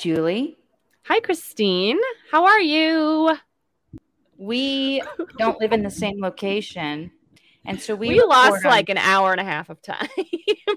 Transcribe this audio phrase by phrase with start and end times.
[0.00, 0.56] Julie.
[1.04, 1.98] Hi, Christine.
[2.30, 3.36] How are you?
[4.38, 5.02] We
[5.36, 7.10] don't live in the same location.
[7.66, 10.08] And so we, We, lost on- like an hour and a half of time.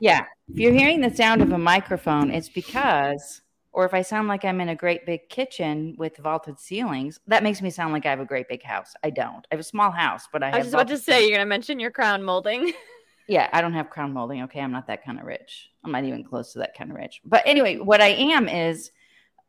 [0.02, 0.26] Yeah.
[0.50, 4.44] If you're hearing the sound of a microphone, it's because, or if I sound like
[4.44, 8.10] I'm in a great big kitchen with vaulted ceilings, that makes me sound like I
[8.10, 8.94] have a great big house.
[9.04, 9.48] I don't.
[9.50, 10.56] I have a small house, but I have.
[10.56, 11.30] I was just about to say, ceilings.
[11.30, 12.74] you're going to mention your crown molding.
[13.26, 14.42] Yeah, I don't have crown molding.
[14.44, 15.70] Okay, I'm not that kind of rich.
[15.86, 17.22] I'm not even close to that kind of rich.
[17.24, 18.92] But anyway, what I am is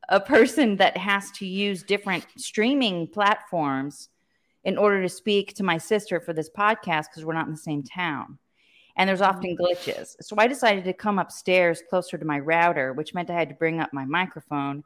[0.08, 4.08] a person that has to use different streaming platforms
[4.64, 7.58] in order to speak to my sister for this podcast because we're not in the
[7.58, 8.38] same town.
[8.96, 9.58] And there's often mm.
[9.58, 10.14] glitches.
[10.20, 13.54] So I decided to come upstairs closer to my router, which meant I had to
[13.54, 14.84] bring up my microphone.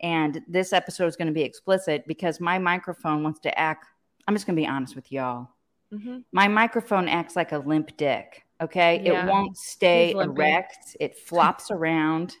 [0.00, 3.86] And this episode is going to be explicit because my microphone wants to act.
[4.26, 5.48] I'm just going to be honest with y'all
[5.94, 6.18] mm-hmm.
[6.32, 8.44] my microphone acts like a limp dick.
[8.60, 9.02] Okay.
[9.04, 9.26] Yeah.
[9.26, 10.96] It won't stay erect.
[11.00, 12.36] It flops around.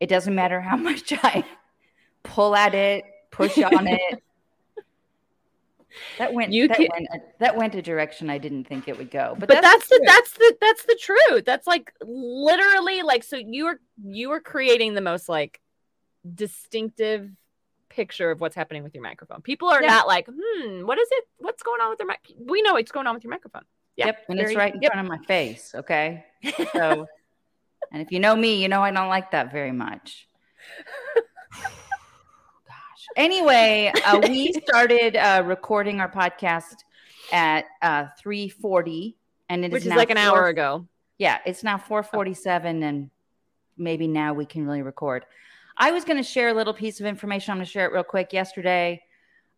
[0.00, 1.44] It doesn't matter how much I
[2.22, 4.22] pull at it, push on it.
[6.18, 8.98] That went, You that, can- went a, that went a direction I didn't think it
[8.98, 9.36] would go.
[9.38, 10.08] But, But, that's, the truth.
[10.08, 11.44] that's the that's the truth.
[11.44, 15.60] That's like literally like so you were you were creating the most like
[16.34, 17.30] distinctive
[17.90, 19.40] picture of what's happening with your microphone.
[19.42, 19.88] People are Yeah.
[19.88, 21.24] not like, hmm, what is it?
[21.38, 22.18] What's going on with their mic?
[22.40, 23.62] We know what's going on with your microphone.
[23.96, 24.24] Yeah, yep.
[24.28, 24.92] And it's right in yep.
[24.92, 25.72] front of my face.
[25.76, 26.24] Okay.
[26.72, 27.06] So,
[27.92, 30.28] and if you know me, you know I don't like that very much.
[31.52, 33.06] Gosh.
[33.16, 36.76] Anyway, uh, we started uh, recording our podcast
[37.32, 39.14] at uh, 3:40,
[39.48, 40.86] and it Which is now like an hour ago.
[41.18, 43.10] Yeah, it's now 4:47, and
[43.76, 45.24] maybe now we can really record.
[45.76, 47.52] I was going to share a little piece of information.
[47.52, 48.32] I'm going to share it real quick.
[48.32, 49.02] Yesterday,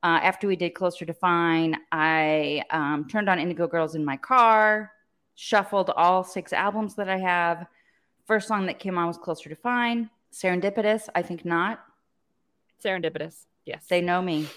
[0.02, 4.16] uh, after we did Closer to Fine, I um, turned on Indigo Girls in my
[4.16, 4.92] car,
[5.34, 7.66] shuffled all six albums that I have.
[8.26, 10.10] First song that came on was Closer to Fine.
[10.32, 11.84] Serendipitous, I think not.
[12.84, 13.46] Serendipitous.
[13.64, 13.86] Yes.
[13.88, 14.48] They know me.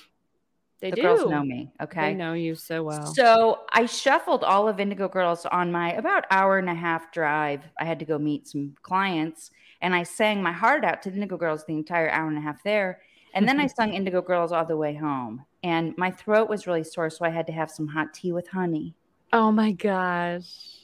[0.79, 1.01] they the do.
[1.03, 1.71] girls know me.
[1.81, 2.11] Okay.
[2.11, 3.05] They know you so well.
[3.13, 7.61] So I shuffled all of Indigo Girls on my about hour and a half drive.
[7.79, 11.15] I had to go meet some clients and I sang my heart out to the
[11.15, 13.01] Indigo Girls the entire hour and a half there.
[13.33, 15.45] And then I sung Indigo Girls all the way home.
[15.63, 18.47] And my throat was really sore, so I had to have some hot tea with
[18.47, 18.95] honey.
[19.33, 20.78] oh my gosh.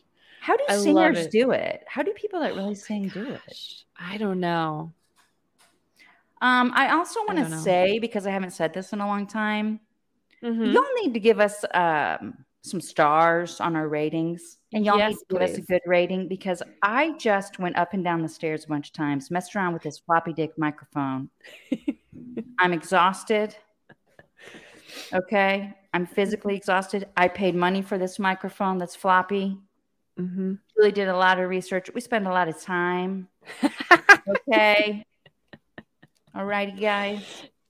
[0.46, 1.32] How do I singers it.
[1.32, 1.84] do it?
[1.88, 3.60] How do people that really sing do it?
[4.00, 4.94] I don't know.
[6.42, 9.80] Um, I also want to say, because I haven't said this in a long time,
[10.44, 10.74] Mhm.
[10.74, 15.18] Y'all need to give us um, some stars on our ratings, and y'all Yes, need
[15.18, 18.66] to give us a good rating because I just went up and down the stairs
[18.66, 21.30] a bunch of times, messed around with this floppy dick microphone.
[22.60, 23.56] I'm exhausted.
[25.14, 27.08] Okay, I'm physically exhausted.
[27.18, 29.58] I paid money for this microphone that's floppy.
[30.20, 30.59] Mhm.
[30.78, 31.90] Really did a lot of research.
[31.94, 33.28] We spend a lot of time.
[34.50, 35.06] Okay.
[36.34, 37.22] All righty, guys.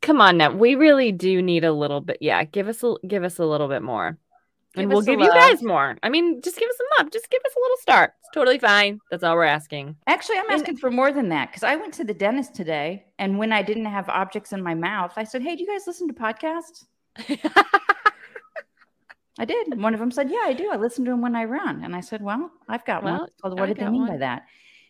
[0.02, 0.52] Come on now.
[0.52, 2.18] We really do need a little bit.
[2.22, 4.18] Yeah, give us a give us a little bit more.
[4.74, 5.98] Give and we'll give you guys more.
[6.04, 7.12] I mean, just give us a love.
[7.12, 8.14] Just give us a little start.
[8.22, 9.00] It's totally fine.
[9.12, 9.96] That's all we're asking.
[10.08, 13.06] Actually, I'm And- asking for more than that because I went to the dentist today,
[13.20, 15.88] and when I didn't have objects in my mouth, I said, "Hey, do you guys
[15.88, 16.86] listen to podcasts?"
[19.38, 19.80] I did.
[19.82, 20.70] One of them said, "Yeah, I do.
[20.72, 23.24] I listen to them when I run." And I said, "Well, I've got one." Well,
[23.26, 24.44] It's called, I what did they mean by that?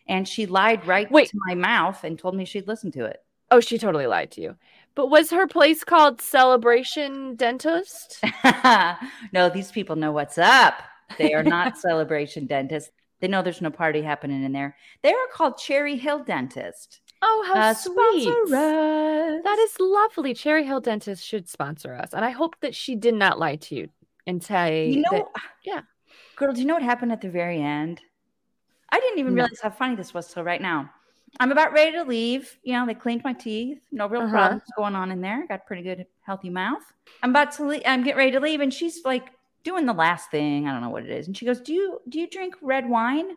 [0.08, 1.30] And she lied right Wait.
[1.30, 3.22] to my mouth and told me she'd listen to it.
[3.50, 4.56] oh, she totally lied to you.
[4.94, 8.22] But was her place called Celebration Dentist?
[9.32, 10.74] no, these people know what's up.
[11.18, 12.90] They are not celebration Dentist.
[13.20, 14.76] They know there's no party happening in there.
[15.02, 17.00] They are called Cherry Hill Dentist.
[17.22, 18.28] Oh, how Uh, sweet.
[18.28, 18.50] us.
[18.50, 20.34] That is lovely.
[20.34, 22.12] Cherry Hill Dentist should sponsor us.
[22.12, 23.88] And I hope that she did not lie to you
[24.26, 25.80] and say You know, that- yeah.
[26.36, 26.52] girl.
[26.52, 28.00] Do you know what happened at the very end?
[28.90, 29.42] I didn't even No.
[29.42, 30.90] realize how funny this was till right now.
[31.40, 32.56] I'm about ready to leave.
[32.62, 33.80] You know, they cleaned my teeth.
[33.92, 34.30] No real Uh-huh.
[34.30, 35.46] problems going on in there.
[35.48, 36.82] Got pretty good, healthy mouth.
[37.22, 37.82] I'm about to leave.
[37.84, 39.30] I'm getting ready to leave, and she's like
[39.64, 40.66] doing the last thing.
[40.68, 41.26] I don't know what it is.
[41.26, 43.36] And she goes, "Do you do you drink red wine?"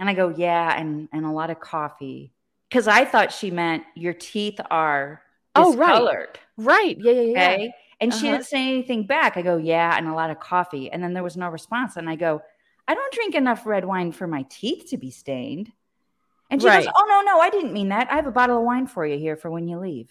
[0.00, 2.32] And I go, "Yeah, and and a lot of coffee."
[2.68, 5.22] Because I thought she meant your teeth are
[5.54, 6.38] Oh, right.
[6.56, 6.96] right.
[6.98, 7.50] Yeah, yeah, yeah.
[7.52, 7.74] Okay.
[8.00, 8.32] And she Uh-huh.
[8.32, 9.36] didn't say anything back.
[9.36, 10.90] I go, yeah, and a lot of coffee.
[10.90, 11.96] And then there was no response.
[11.96, 12.42] And I go,
[12.86, 15.72] I don't drink enough red wine for my teeth to be stained.
[16.50, 16.84] And she Right.
[16.84, 18.08] goes, Oh, no, no, I didn't mean that.
[18.10, 20.10] I have a bottle of wine for you here for when you leave.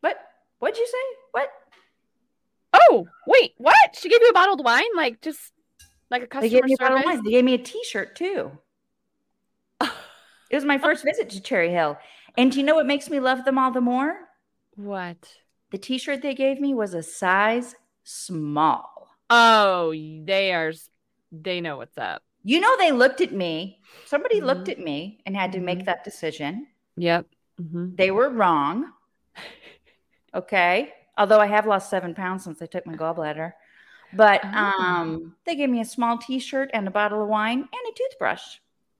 [0.00, 0.16] What?
[0.60, 1.16] What'd you say?
[1.32, 1.48] What?
[2.72, 3.76] Oh, wait, what?
[3.94, 4.84] She gave you a bottled wine?
[4.94, 5.52] Like just
[6.10, 7.16] like a They customer gave me a bottle of service?
[7.16, 7.24] wine.
[7.24, 8.52] They gave me a t shirt too.
[10.48, 11.98] It was my first visit to Cherry Hill.
[12.38, 14.16] And do you know what makes me love them all the more?
[14.76, 15.28] What?
[15.70, 17.74] The t shirt they gave me was a size
[18.04, 19.08] small.
[19.30, 20.72] Oh, they are
[21.32, 22.22] they know what's up.
[22.44, 23.80] You know, they looked at me.
[24.04, 24.72] Somebody looked Mhm.
[24.72, 26.68] at me and had to make that decision.
[26.96, 27.26] Yep.
[27.60, 27.96] Mhm.
[27.96, 28.92] They were wrong.
[30.34, 30.92] Okay.
[31.16, 33.52] Although I have lost seven pounds since I took my gallbladder.
[34.12, 34.48] But Oh.
[34.48, 37.92] um, they gave me a small t shirt and a bottle of wine and a
[37.96, 38.58] toothbrush.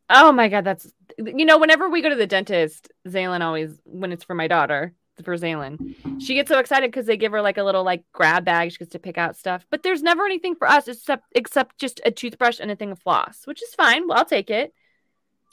[0.09, 4.13] Oh my god, that's you know, whenever we go to the dentist, Zaylin always when
[4.13, 7.59] it's for my daughter, for Zaylin, she gets so excited because they give her like
[7.59, 8.73] a little like grab bag.
[8.73, 9.67] She gets to pick out stuff.
[9.71, 12.99] But there's never anything for us except except just a toothbrush and a thing of
[12.99, 14.09] floss, which is fine.
[14.09, 14.73] Well, I'll take it.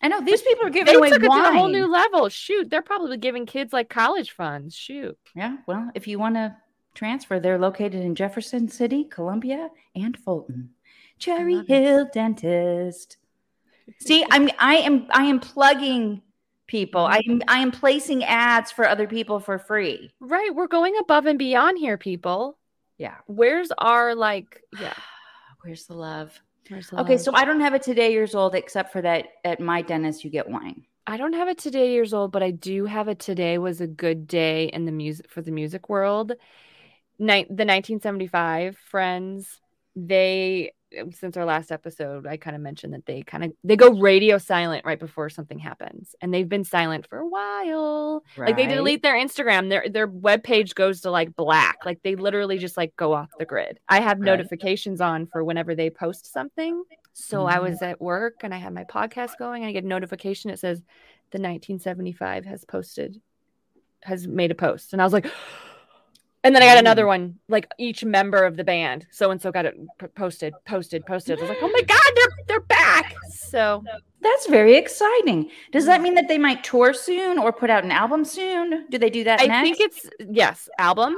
[0.01, 1.43] I know these people are giving away took it wine.
[1.43, 2.27] to a whole new level.
[2.27, 4.75] Shoot, they're probably giving kids like college funds.
[4.75, 5.17] Shoot.
[5.33, 6.57] Yeah, well, if you want to
[6.93, 10.71] transfer, they're located in Jefferson City, Columbia, and Fulton.
[11.19, 11.83] Cherry love it.
[11.83, 13.17] Hill Dentist.
[13.99, 16.21] See, I'm I am I am plugging
[16.67, 17.01] people.
[17.01, 17.13] Mm-hmm.
[17.13, 20.11] I am I am placing ads for other people for free.
[20.19, 22.57] Right, we're going above and beyond here, people.
[22.97, 23.17] Yeah.
[23.27, 24.61] Where's our like?
[24.79, 24.93] Yeah.
[25.61, 26.39] Where's the love?
[26.67, 27.21] Where's the Okay, love?
[27.21, 30.29] so I don't have a today years old except for that at my dentist you
[30.29, 30.85] get wine.
[31.05, 33.87] I don't have a today years old, but I do have a today was a
[33.87, 36.31] good day in the music for the music world.
[37.19, 39.59] Ni- the 1975 friends,
[39.95, 40.71] they
[41.11, 44.37] since our last episode, I kind of mentioned that they kind of they go radio
[44.37, 48.23] silent right before something happens, and they've been silent for a while.
[48.37, 51.79] Like they delete their Instagram, their their web page goes to like black.
[51.85, 53.79] Like they literally just like go off the grid.
[53.89, 54.25] I have Right.
[54.25, 56.83] notifications on for whenever they post something.
[57.13, 57.61] So I Mhm.
[57.61, 60.59] was at work and I had my podcast going and I get a notification It
[60.59, 60.81] says
[61.31, 63.21] the 1975 has posted
[64.03, 64.93] has made a post.
[64.93, 65.27] And I was like
[66.43, 67.07] and then I got another mm.
[67.07, 69.07] one, like each member of the band.
[69.11, 69.75] So and so got it
[70.15, 71.39] posted, posted, posted.
[71.39, 73.15] I was like, oh my god, they're they're back.
[73.31, 73.83] So
[74.21, 75.49] That's very exciting.
[75.71, 76.03] Does that mm.
[76.03, 78.85] mean that they might tour soon or put out an album soon?
[78.89, 79.43] Do they do that next?
[79.43, 79.63] I next?
[79.63, 81.15] think it's yes, album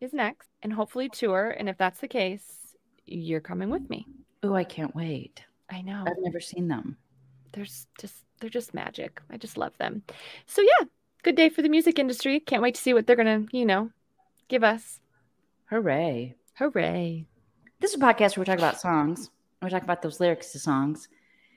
[0.00, 1.50] is next, and hopefully tour.
[1.50, 2.76] And if that's the case,
[3.06, 4.06] you're coming with me.
[4.42, 5.42] Oh, I can't wait.
[5.70, 6.04] I know.
[6.06, 6.96] I've never seen them.
[7.52, 9.20] There's just they're just magic.
[9.30, 10.02] I just love them.
[10.46, 10.86] So yeah,
[11.22, 12.40] good day for the music industry.
[12.40, 13.90] Can't wait to see what they're gonna, you know,
[14.48, 15.00] give us.
[15.66, 16.34] Hooray.
[16.54, 17.26] Hooray.
[17.80, 19.30] This is a podcast where we talk about songs.
[19.60, 21.08] And we talk about those lyrics to songs.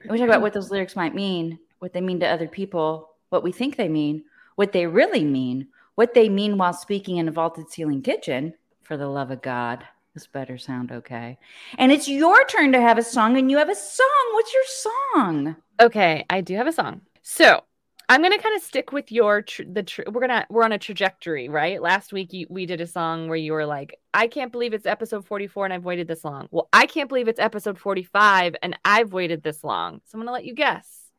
[0.01, 3.11] And we talk about what those lyrics might mean, what they mean to other people,
[3.29, 4.23] what we think they mean,
[4.55, 8.53] what they really mean, what they mean while speaking in a vaulted ceiling kitchen.
[8.83, 11.37] For the love of God, this better sound okay.
[11.77, 14.31] And it's your turn to have a song, and you have a song.
[14.31, 15.55] What's your song?
[15.79, 17.01] Okay, I do have a song.
[17.21, 17.63] So
[18.09, 20.77] I'm gonna kind of stick with your tr- the tr- we're gonna we're on a
[20.77, 21.81] trajectory, right?
[21.81, 24.85] Last week you, we did a song where you were like, I can't believe it's
[24.85, 26.47] episode 44 and I've waited this long.
[26.49, 29.99] Well, I can't believe it's episode 45 and I've waited this long.
[30.05, 31.09] So I'm gonna let you guess.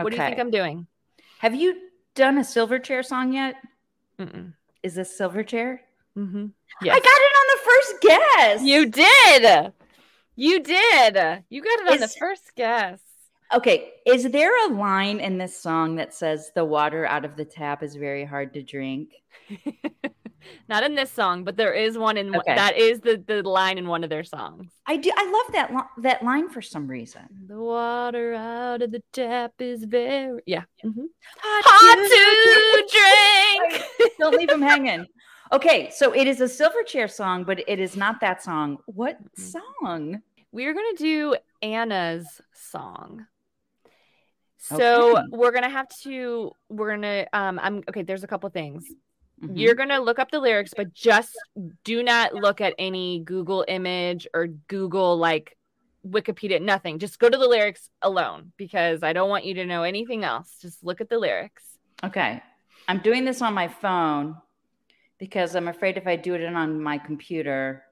[0.00, 0.86] What do you think I'm doing?
[1.40, 1.76] Have you
[2.14, 3.56] done a Silverchair song yet?
[4.18, 4.54] Mm-mm.
[4.82, 5.80] Is this Silverchair?
[6.16, 6.46] Mm-hmm.
[6.82, 8.62] I got it on the first guess.
[8.62, 9.72] You did.
[10.34, 11.44] You did.
[11.50, 13.00] You got it on the first guess.
[13.54, 17.44] Okay, is there a line in this song that says the water out of the
[17.46, 19.14] tap is very hard to drink?
[20.68, 22.54] Not in this song, but there is one in one Okay.
[22.54, 24.70] that is the the line in one of their songs.
[24.86, 25.10] I do.
[25.16, 27.22] I love that li- that line for some reason.
[27.46, 30.62] The water out of the tap is very yeah.
[30.84, 31.06] mhm.
[31.40, 34.12] Hot Hot to drink.
[34.18, 35.06] Don't leave them hanging.
[35.52, 38.78] Okay, so it is a Silverchair song, but it is not that song.
[38.86, 39.60] What Mm-mm.
[39.80, 40.22] song?
[40.52, 43.26] We're gonna do Ana's song.
[44.58, 45.26] So Okay.
[45.30, 46.52] we're gonna have to.
[46.68, 47.26] We're gonna.
[47.32, 47.58] Um.
[47.62, 48.02] I'm okay.
[48.02, 48.84] There's a couple things.
[49.42, 49.56] Mhm.
[49.56, 51.30] You're gonna look up the lyrics, but just
[51.84, 55.56] do not look at any Google image or Google like
[56.06, 56.60] Wikipedia.
[56.60, 56.98] Nothing.
[56.98, 60.58] Just go to the lyrics alone because I don't want you to know anything else.
[60.60, 61.62] Just look at the lyrics.
[62.02, 62.42] Okay,
[62.88, 64.36] I'm doing this on my phone
[65.18, 67.84] because I'm afraid if I do it on my computer,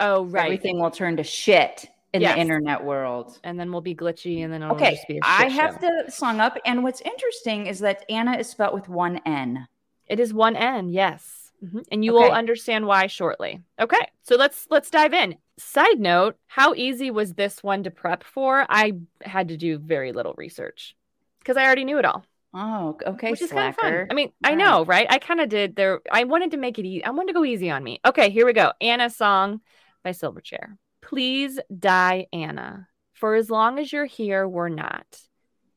[0.00, 0.44] Oh right.
[0.44, 2.34] everything will turn to shit in Yes.
[2.34, 3.38] the internet world.
[3.44, 6.02] and then we'll be glitchy, and then it'll Okay, just be a I have show.
[6.04, 9.66] the song up, and what's interesting is that Ana is spelled with one N.
[10.06, 11.84] It is one N, yes, Mhm.
[11.90, 13.60] and you will understand why shortly.
[13.80, 15.36] Okay, so let's let's dive in.
[15.58, 18.64] Side note: How easy was this one to prep for?
[18.68, 18.92] I
[19.22, 20.96] had to do very little research
[21.40, 24.06] because I already knew it all, Oh, okay, which is kind of fun.
[24.10, 25.06] I mean, I know, right?
[25.10, 26.00] I kind of did there.
[26.12, 27.04] I wanted to make it easy.
[27.04, 28.00] I wanted to go easy on me.
[28.04, 28.72] Okay, here we go.
[28.80, 29.60] Ana song
[30.04, 30.76] by Silverchair.
[31.04, 32.88] Please die, Ana.
[33.12, 35.20] For as long as you're here, we're not.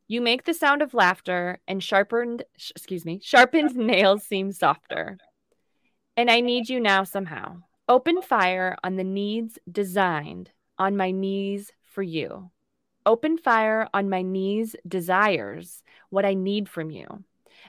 [0.08, 5.18] You make the sound of laughter, and sharpened, sh- excuse me, sharpened nails seem softer.
[6.16, 7.58] And I need you now somehow.
[7.90, 12.50] Open fire on the needs designed on my knees for you.
[13.06, 17.26] Open fire on my knees desires what I need from you.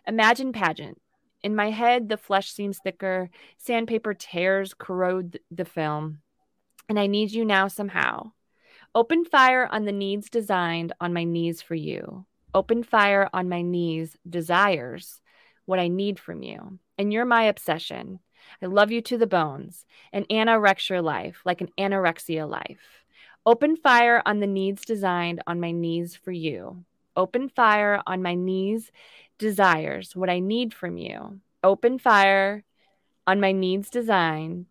[0.06, 1.00] Imagine pageant.
[1.42, 3.30] In my head, the flesh seems thicker.
[3.56, 6.20] Sandpaper tears corrode the film.
[6.88, 8.33] And I need you now somehow.
[8.95, 12.25] Open fire on the needs designed on my knees for you.
[12.54, 15.21] Open fire on my knees desires
[15.66, 16.78] what I need from you.
[16.97, 18.21] And you're my obsession.
[18.62, 19.85] I love you to the bones.
[20.12, 23.04] An anorexia life, like an anorexia life.
[23.45, 26.85] Open fire on the needs designed on my knees for you.
[27.16, 28.90] Open fire on my knees,
[29.38, 31.40] desires, what I need from you.
[31.62, 32.64] Open fire
[33.26, 34.66] on my needs designed.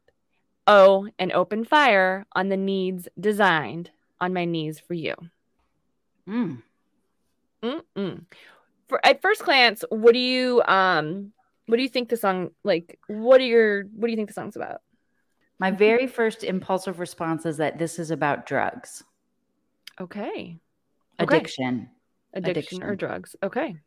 [0.67, 5.15] Oh, and open fire on the needs designed on my knees for you.
[6.27, 6.61] Mm.
[7.63, 8.25] Mm-mm.
[8.89, 11.31] For at first glance, what do you um
[11.67, 14.33] what do you think the song like what are your what do you think the
[14.33, 14.81] song's about?
[15.59, 19.03] My very first impulsive response is that this is about drugs.
[19.99, 20.59] Okay.
[21.17, 21.89] Addiction.
[22.33, 23.35] Addiction, Addiction or drugs.
[23.41, 23.77] Okay.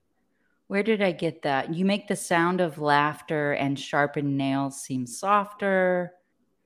[0.67, 1.75] Where did I get that?
[1.75, 6.13] You make the sound of laughter and sharpened nails seem softer.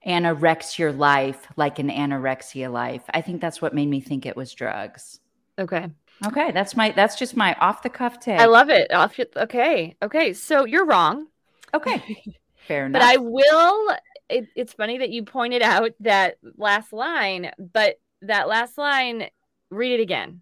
[0.06, 3.02] Anorexia your life like an anorexia life.
[3.10, 5.20] I think that's what made me think it was drugs.
[5.58, 5.88] Okay.
[6.26, 8.38] Okay, that's my that's just my off the cuff take.
[8.38, 8.92] I love it.
[8.92, 9.96] Off okay.
[10.02, 10.32] Okay.
[10.32, 11.26] So you're wrong.
[11.72, 12.36] Okay.
[12.68, 13.00] Fair enough.
[13.00, 13.96] But I will
[14.28, 19.28] it, it's funny that you pointed out that last line, but that last line,
[19.70, 20.40] read it again.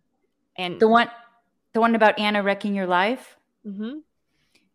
[0.56, 1.10] And the one
[1.72, 3.36] the one about Ana wrecking your life?
[3.66, 3.98] Mm-hmm.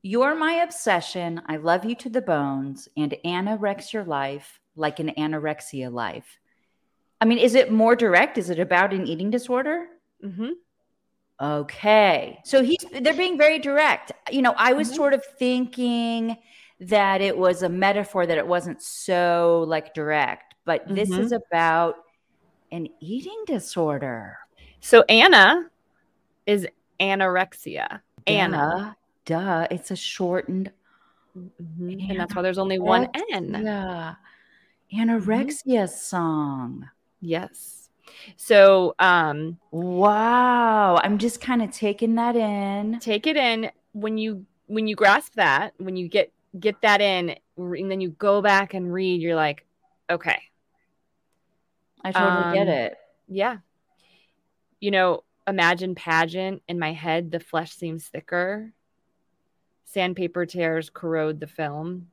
[0.02, 1.42] You're my obsession.
[1.48, 2.88] I love you to the bones.
[2.98, 6.40] And Ana wrecks your life like an anorexia life.
[7.20, 8.38] I mean, is it more direct?
[8.38, 9.88] Is it about an eating disorder?
[10.24, 10.52] Mm-hmm.
[11.42, 12.40] Okay.
[12.46, 14.12] So he's they're being very direct.
[14.32, 14.96] You know, I was Mhm.
[14.96, 16.38] sort of thinking
[16.80, 21.20] that it was a metaphor that it wasn't so like direct, but this Mhm.
[21.20, 21.96] is about
[22.72, 24.38] an eating disorder.
[24.80, 25.70] So Ana
[26.46, 26.68] is
[27.00, 28.02] anorexia.
[28.28, 28.58] Ana.
[28.58, 30.72] Ana, duh, it's a shortened
[31.38, 32.10] Mhm.
[32.10, 33.52] And that's why there's only one N.
[33.52, 33.66] Mm-hmm.
[33.66, 34.16] Yeah.
[34.94, 36.90] Anorexia song.
[37.20, 37.90] Yes.
[38.36, 40.98] So um Wow.
[41.04, 43.00] I'm just kind of taking that in.
[43.00, 47.36] take it in when you when you grasp that, when you get get that in
[47.58, 49.66] and then you go back and read, you're like,
[50.10, 50.40] okay,
[52.04, 52.98] I totally get Um, it.
[53.28, 53.58] Yeah.
[54.80, 58.72] You know, imagine pageant in my head, the flesh seems thicker.
[59.86, 62.08] Sandpaper tears corrode the film.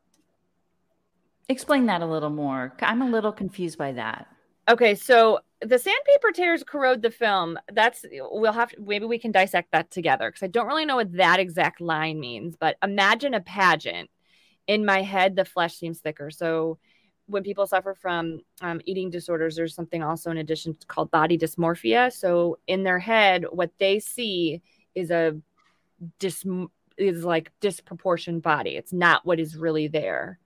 [1.48, 2.72] Explain that a little more.
[2.80, 4.26] I'm a little confused by that.
[4.68, 7.58] Okay, so the sandpaper tears corrode the film.
[7.72, 10.96] That's we'll have to, maybe we can dissect that together because I don't really know
[10.96, 12.56] what that exact line means.
[12.56, 14.10] But imagine a pageant.
[14.66, 16.30] In my head, the flesh seems thicker.
[16.30, 16.78] So
[17.26, 22.10] when people suffer from um, eating disorders, there's something also in addition called body dysmorphia.
[22.10, 24.62] So in their head, what they see
[24.94, 25.36] is a
[26.18, 26.44] dis
[26.96, 28.76] is like disproportioned body.
[28.76, 30.38] It's not what is really there.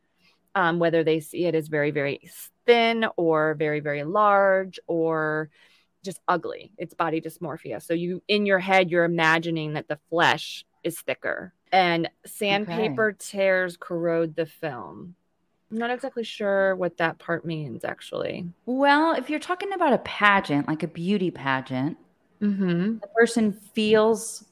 [0.59, 2.17] Um, whether they see it as very very
[2.67, 5.51] thin or very very large or
[6.05, 6.73] just ugly.
[6.79, 7.81] It's body dysmorphia.
[7.81, 13.77] So you in your head you're imagining that the flesh is thicker and sandpaper tears
[13.77, 15.15] corrode the film.
[15.71, 18.37] I'm not exactly sure what that part means actually.
[18.67, 21.97] Well, if you're talking about a pageant, like a beauty pageant,
[22.41, 22.99] Mm-hmm.
[23.05, 24.45] the person feels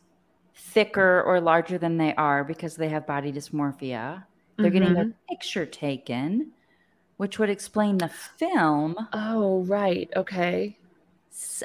[0.75, 4.25] thicker or larger than they are because they have body dysmorphia.
[4.58, 6.52] They're getting a picture taken,
[7.16, 8.96] which would explain the film.
[9.12, 10.10] Oh, right.
[10.16, 10.78] Okay.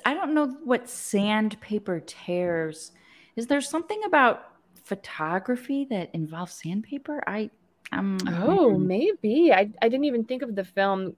[0.05, 2.91] I don't know what sandpaper tears.
[3.35, 4.43] Is there something about
[4.83, 7.23] photography that involves sandpaper?
[7.25, 7.49] I
[7.93, 9.53] um Oh, maybe.
[9.53, 11.15] I, I didn't even think of the film.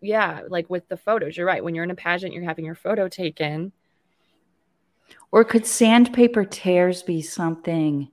[0.00, 1.36] Yeah, like with the photos.
[1.36, 1.62] You're right.
[1.62, 3.72] When you're in a pageant, you're having your photo taken.
[5.32, 8.08] or could sandpaper tears be something?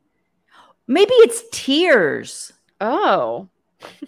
[0.87, 2.53] Maybe it's tears.
[2.81, 3.47] Oh.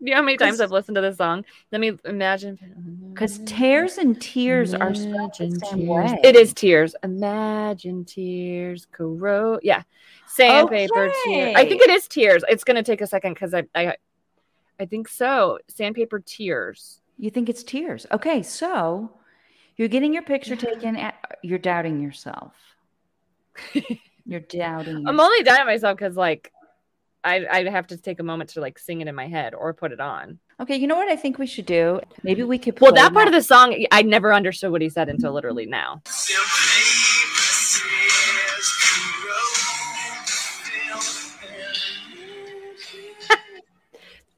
[0.00, 1.44] you know how many times I've listened to this song?
[1.72, 3.10] Let me imagine.
[3.12, 5.88] Because tears and tears are spelled the same tears.
[5.88, 6.20] way.
[6.24, 6.94] It is tears.
[7.02, 9.60] Imagine tears corrode.
[9.62, 9.82] Yeah.
[10.26, 11.54] Sandpaper tears.
[11.56, 12.44] I think it is tears.
[12.48, 13.96] It's gonna take a second because I, I
[14.78, 15.58] I think so.
[15.68, 17.00] Sandpaper tears.
[17.18, 18.06] You think it's tears.
[18.10, 19.10] Okay, so
[19.76, 20.96] you're getting your picture taken.
[20.96, 22.52] At, you're doubting yourself.
[24.26, 25.08] You're doubting.
[25.08, 26.52] I'm only doubting myself because like
[27.24, 29.72] I I'd have to take a moment to like sing it in my head or
[29.74, 30.38] put it on.
[30.60, 32.00] Okay, you know what I think we should do?
[32.22, 32.78] Maybe we could.
[32.80, 36.02] Well, that part of the song I never understood what he said until literally now.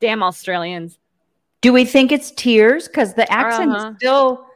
[0.01, 0.99] Damn Australians.
[1.61, 2.89] Do we think it's tears?
[2.89, 3.95] Because the accent Uh-huh.
[3.99, 4.47] still.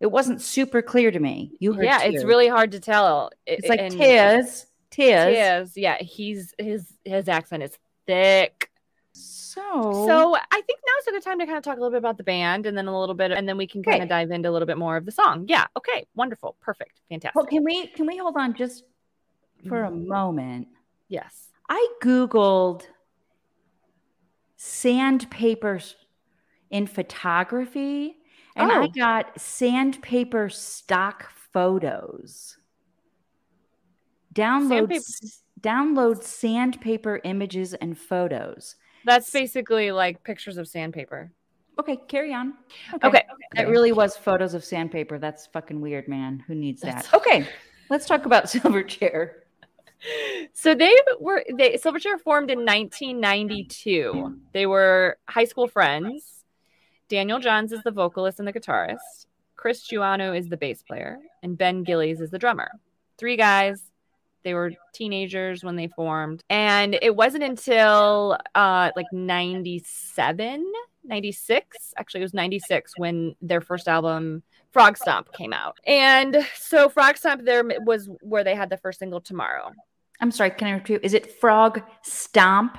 [0.00, 1.52] It wasn't super clear to me.
[1.60, 2.14] You heard Yeah, tears.
[2.16, 3.30] it's really hard to tell.
[3.46, 5.34] It- It's like and- tears, tears.
[5.34, 5.76] Tears.
[5.76, 8.70] Yeah, he's his his accent is thick.
[9.12, 9.60] So,
[10.06, 12.16] So I think now's a good time to kind of talk a little bit about
[12.18, 14.48] the band and then a little bit, and then we can kind of dive into
[14.48, 15.44] a little bit more of the song.
[15.48, 15.66] Yeah.
[15.76, 16.06] Okay.
[16.16, 16.56] Wonderful.
[16.60, 17.00] Perfect.
[17.08, 17.36] Fantastic.
[17.36, 18.82] well, can we can we hold on just
[19.68, 20.08] for a Mm-hmm.
[20.08, 20.68] moment?
[21.08, 21.48] Yes.
[21.68, 22.82] I Googled
[24.56, 25.80] sandpaper
[26.70, 28.16] in photography
[28.56, 28.88] and I Oh.
[28.88, 32.56] got sandpaper stock photos.
[34.34, 38.76] Download, Sandpaper- download sandpaper images and photos.
[39.04, 41.30] That's basically like pictures of sandpaper.
[41.78, 42.54] Okay, carry on.
[43.02, 43.22] Okay.
[43.54, 45.18] that really was photos of sandpaper.
[45.18, 46.42] That's fucking weird, man.
[46.46, 47.16] Who needs That's- that?
[47.16, 47.46] Okay,
[47.90, 49.30] let's talk about Silverchair.
[50.52, 52.58] So they were they Silverchair formed in
[53.38, 54.38] 1992.
[54.52, 56.44] They were high school friends.
[57.08, 59.26] Daniel Johns is the vocalist and the guitarist.
[59.56, 62.70] Chris Joannou is the bass player, and Ben Gillies is the drummer.
[63.18, 63.82] Three guys.
[64.44, 70.64] They were teenagers when they formed, and it wasn't until uh, like 97,
[71.04, 71.94] 96.
[71.96, 75.76] Actually, it was 96 when their first album Frog Stomp came out.
[75.86, 79.72] And so Frog Stomp there was where they had the first single Tomorrow.
[80.20, 81.00] I'm sorry, can I repeat?
[81.02, 82.78] Is it Frog Stomp?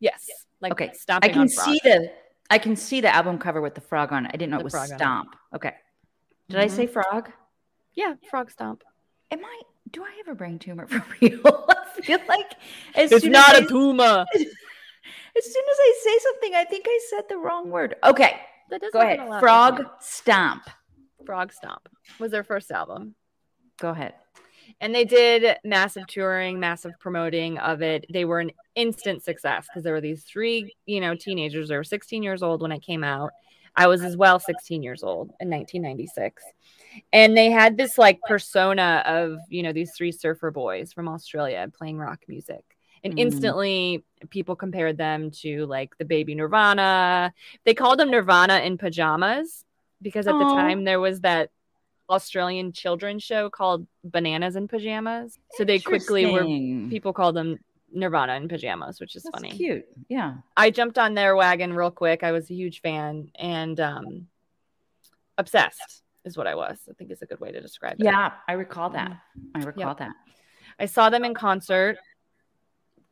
[0.00, 0.26] Yes.
[0.60, 2.10] Like Okay, stomping I can see the
[2.50, 4.30] I can see the album cover with the frog on it.
[4.34, 4.98] I didn't know The it was frog on it.
[4.98, 5.36] Stomp.
[5.54, 5.74] Okay.
[6.48, 6.70] Did I Mhm.
[6.70, 7.32] say frog?
[7.94, 8.82] Yeah, frog stomp.
[9.30, 11.40] Am I do I have a brain tumor for real?
[11.44, 12.52] I feel like
[12.94, 14.26] as It's soon not as a I- puma.
[15.36, 17.96] As soon as I say something, I think I said the wrong word.
[18.04, 18.36] Okay,
[18.70, 19.18] That does go ahead.
[19.18, 19.84] a lot Frog me.
[20.00, 20.62] Stomp.
[21.26, 21.88] Frog Stomp
[22.20, 23.16] was their first album.
[23.80, 24.14] Go ahead.
[24.80, 28.06] And they did massive touring, massive promoting of it.
[28.12, 31.68] They were an instant success because there were these three, you know, teenagers.
[31.68, 33.30] They were 16 years old when it came out.
[33.74, 36.44] I was as well 16 years old in 1996.
[37.12, 41.70] And they had this like persona of, you know, these three surfer boys from Australia
[41.76, 42.64] playing rock music.
[43.02, 43.18] And Mhm.
[43.18, 47.34] instantly people compared them to like the baby Nirvana.
[47.64, 49.64] They called them Nirvana in pajamas
[50.00, 51.50] because at the time there was that
[52.08, 55.38] Australian children's show called Bananas in Pajamas.
[55.52, 56.44] So they quickly were
[56.90, 57.58] people called them
[57.92, 59.50] Nirvana in pajamas, which is That's funny.
[59.56, 59.86] cute.
[60.08, 60.36] Yeah.
[60.56, 62.22] I jumped on their wagon real quick.
[62.22, 64.28] I was a huge fan and um
[65.36, 66.78] obsessed is what I was.
[66.88, 68.04] I think is a good way to describe it.
[68.04, 69.18] Yeah, I recall that.
[69.54, 70.12] I recall that.
[70.78, 71.98] I saw them in concert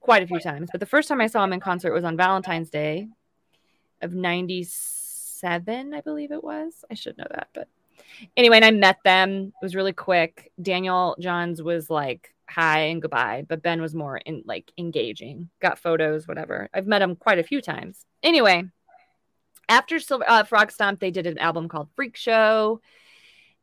[0.00, 2.16] quite a few times, but the first time I saw them in concert was on
[2.16, 3.08] Valentine's Day
[4.00, 6.84] of 97, I believe it was.
[6.90, 7.68] I should know that, but
[8.36, 9.52] anyway, and I met them.
[9.60, 10.50] It was really quick.
[10.60, 15.48] Daniel Johns was like hi and goodbye, but Ben was more in like engaging.
[15.60, 16.68] Got photos, whatever.
[16.74, 18.04] I've met him quite a few times.
[18.22, 18.64] Anyway,
[19.68, 22.80] after Silver uh, Frog Stomp, they did an album called Freak Show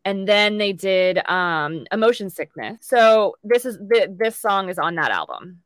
[0.10, 4.96] and then they did um emotion sickness so this is th- this song is on
[4.96, 5.62] that album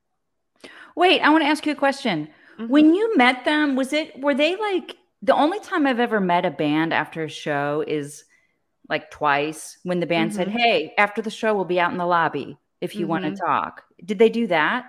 [0.95, 2.17] Wait, I want to ask you a question.
[2.59, 2.69] Mhm.
[2.69, 6.45] When you met them, was it were they like the only time I've ever met
[6.45, 8.25] a band after a show is
[8.89, 10.57] like twice when the band said, Mhm.
[10.59, 13.31] "Hey, after the show we'll be out in the lobby if you want Mhm.
[13.35, 14.85] to talk." Did they do that?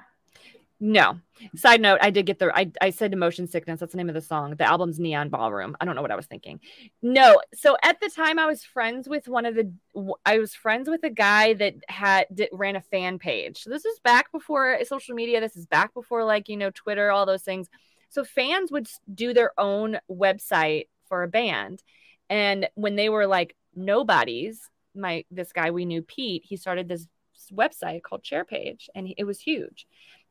[0.81, 1.19] no
[1.57, 4.15] side note i did get the I, I said emotion sickness that's the name of
[4.15, 5.77] the song the album's neon ballroom.
[5.81, 6.61] I don't know what i was thinking.
[7.03, 9.73] No so at the time i was friends with one of the
[10.25, 13.63] I was friends with a guy that had that ran a fan page.
[13.63, 16.71] So this is back before uh, social media this is back before like you know
[16.71, 17.69] twitter all those things.
[18.11, 21.83] So fans would do their own website for a band.
[22.31, 27.09] And when they were like nobodies my this guy we knew pete he started this
[27.53, 29.87] website called share page and it was huge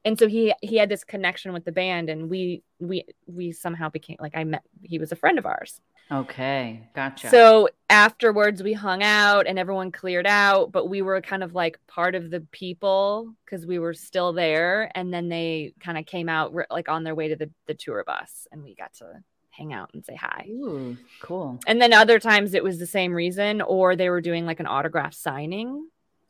[0.05, 3.89] and so he he had this connection with the band and we we we somehow
[3.89, 7.29] became like i met he was a friend of ours Okay, gotcha.
[7.29, 11.79] so afterwards we hung out and everyone cleared out but we were kind of like
[11.87, 16.27] part of the people because we were still there and then they kind of came
[16.27, 19.05] out like on their way to the, the tour bus and we got to
[19.51, 21.57] hang out and say hi Ooh, cool.
[21.67, 24.67] and then other times it was the same reason or they were doing like an
[24.67, 25.87] autograph signing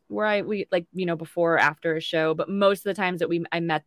[0.08, 2.94] where I we like you know before or after a show but most of the
[2.94, 3.84] times that we I met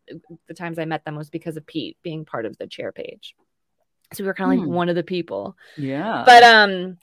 [0.48, 3.36] the times I met them was because of Pete being part of the chair page
[4.14, 6.24] so we were kind of like one of the people Yeah.
[6.26, 6.98] but um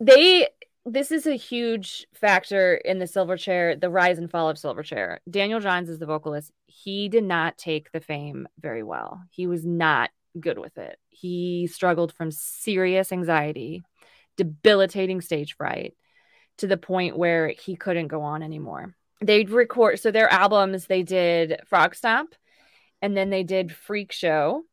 [0.00, 0.48] they
[0.86, 5.18] this is a huge factor in the Silverchair, the rise and fall of Silverchair.
[5.28, 6.50] Daniel Johns is the vocalist.
[6.66, 9.22] He did not take the fame very well.
[9.30, 10.08] He was not
[10.40, 10.98] good with it.
[11.10, 13.82] He struggled from serious anxiety,
[14.38, 15.94] debilitating stage fright,
[16.60, 18.94] to the point where he couldn't go on anymore.
[19.20, 22.34] They'd record so their albums, they did Frog Stomp,
[23.02, 24.64] and then they did Freak Show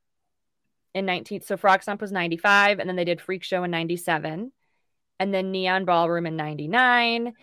[0.94, 4.52] in 19 so Frog Stomp was 95, and then they did Freak Show in 97
[5.20, 7.34] and then Neon Ballroom in 99,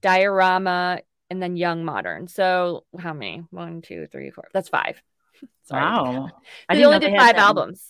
[0.00, 2.28] Diorama, and then Young Modern.
[2.28, 3.44] So how many?
[3.50, 4.48] One, two, three, four.
[4.52, 5.02] That's five.
[5.64, 5.82] Sorry.
[5.82, 6.28] wow.
[6.68, 7.82] They didn't only did five albums.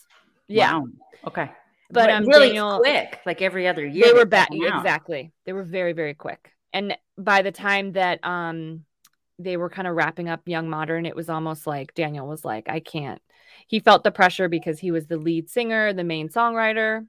[0.47, 0.79] Yeah.
[0.79, 0.87] Wow.
[1.27, 1.51] Okay.
[1.89, 4.05] But, um, really Daniel- quick, like every other year.
[4.05, 5.31] They were back exactly.
[5.45, 6.51] They were very, very quick.
[6.73, 8.85] And by the time that um
[9.37, 12.69] they were kind of wrapping up Young Modern, it was almost like Daniel was like,
[12.69, 13.21] I can't.
[13.67, 17.05] He felt the pressure because he was the lead singer, the main songwriter.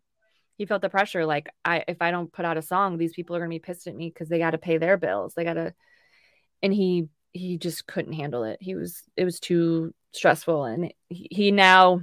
[0.57, 3.37] He felt the pressure like I if I don't put out a song, these people
[3.37, 5.35] are going to be pissed at me because they got to pay their bills.
[5.35, 5.75] They got to
[6.63, 8.59] and he he just couldn't handle it.
[8.61, 12.01] He was it was too stressful and he, he now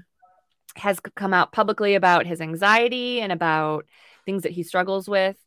[0.75, 3.85] has come out publicly about his anxiety and about
[4.25, 5.37] things that he struggles with.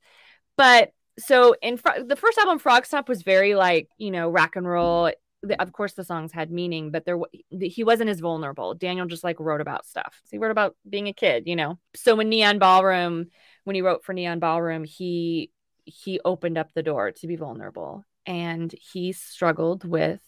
[0.57, 4.57] But so in fr- the first album frog stomp was very like you know rock
[4.57, 5.13] and roll.
[5.59, 7.19] Of course the songs had meaning but there
[7.51, 8.75] he wasn't as vulnerable.
[8.75, 10.21] Daniel just like wrote about stuff.
[10.25, 11.79] So he wrote about being a kid you know.
[11.95, 13.27] So when neon ballroom
[13.65, 15.51] when he wrote for neon ballroom he
[15.85, 18.05] he opened up the door to be vulnerable.
[18.27, 20.21] And he struggled with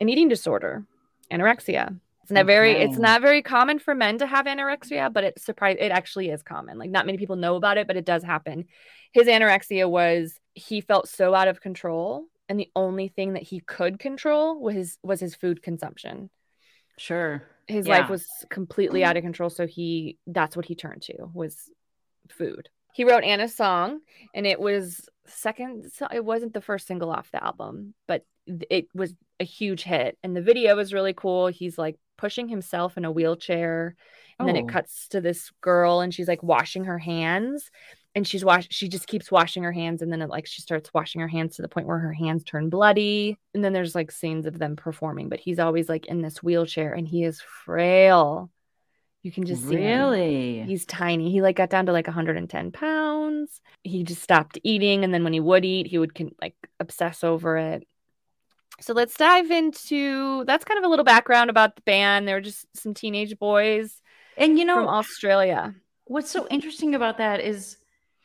[0.00, 0.86] an eating disorder
[1.30, 2.00] anorexia
[2.30, 2.54] it's not okay.
[2.54, 6.30] very it's not very common for men to have anorexia but it's surprise it actually
[6.30, 6.78] is common.
[6.78, 8.66] Like not many people know about it but it does happen.
[9.12, 13.60] His anorexia was he felt so out of control and the only thing that he
[13.60, 16.30] could control was his was his food consumption.
[16.98, 17.42] Sure.
[17.66, 17.98] His yeah.
[17.98, 21.68] life was completely out of control so he that's what he turned to was
[22.30, 22.68] food.
[22.92, 24.00] He wrote ana's song
[24.34, 29.14] and it was second it wasn't the first single off the album but it was
[29.38, 31.48] a huge hit and the video was really cool.
[31.48, 33.96] He's like pushing himself in a wheelchair
[34.38, 34.52] and oh.
[34.52, 34.72] then it oh.
[34.72, 37.70] cuts to this girl and she's like washing her hands
[38.14, 40.92] and she's wash she just keeps washing her hands and then it, like she starts
[40.92, 44.10] washing her hands to the point where her hands turn bloody and then there's like
[44.10, 48.50] scenes of them performing but he's always like in this wheelchair and he is frail
[49.22, 50.66] you can just see really him.
[50.68, 55.14] he's tiny he like got down to like 110 pounds he just stopped eating and
[55.14, 57.86] then when he would eat he would can, like obsess over it
[58.80, 62.40] so let's dive into that's kind of a little background about the band they were
[62.40, 64.02] just some teenage boys
[64.36, 67.76] and you know from australia what's so interesting about that is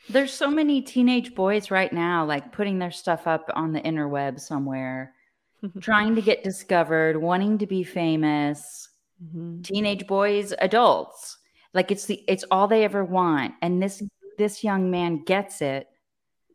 [0.10, 4.40] there's so many teenage boys right now, like putting their stuff up on the interweb
[4.40, 5.14] somewhere,
[5.80, 8.90] trying to get discovered, wanting to be famous.
[9.24, 9.62] Mm-hmm.
[9.62, 11.38] Teenage boys, adults,
[11.74, 13.54] like it's the it's all they ever want.
[13.62, 14.04] And this
[14.38, 15.88] this young man gets it,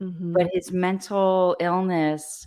[0.01, 0.33] mm-hmm.
[0.33, 2.47] but his mental illness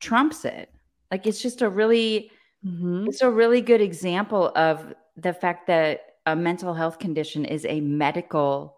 [0.00, 0.73] trumps it.
[1.14, 2.32] Like it's just a really
[2.66, 3.06] mm-hmm.
[3.06, 7.80] it's a really good example of the fact that a mental health condition is a
[7.80, 8.76] medical